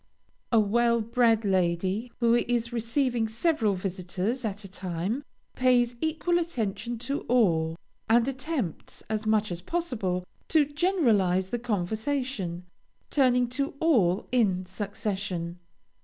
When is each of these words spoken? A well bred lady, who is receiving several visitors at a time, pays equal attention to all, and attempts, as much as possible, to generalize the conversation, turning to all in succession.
A 0.51 0.59
well 0.59 0.99
bred 0.99 1.45
lady, 1.45 2.11
who 2.21 2.33
is 2.33 2.73
receiving 2.73 3.27
several 3.27 3.75
visitors 3.75 4.43
at 4.43 4.63
a 4.63 4.67
time, 4.67 5.23
pays 5.55 5.93
equal 6.01 6.39
attention 6.39 6.97
to 7.05 7.19
all, 7.27 7.75
and 8.09 8.27
attempts, 8.27 9.03
as 9.11 9.27
much 9.27 9.51
as 9.51 9.61
possible, 9.61 10.25
to 10.47 10.65
generalize 10.65 11.51
the 11.51 11.59
conversation, 11.59 12.65
turning 13.11 13.47
to 13.49 13.75
all 13.79 14.27
in 14.31 14.65
succession. 14.65 15.59